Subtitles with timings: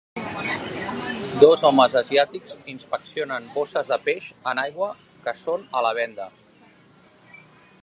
[1.43, 4.89] Dos homes asiàtics inspeccionen bosses de peix en aigua
[5.27, 6.31] que són a la venda.